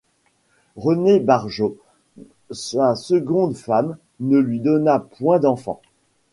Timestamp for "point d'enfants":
4.97-5.79